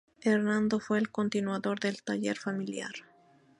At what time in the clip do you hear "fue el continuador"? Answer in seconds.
0.79-1.79